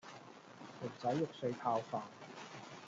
[0.81, 2.01] 蠔仔肉碎泡飯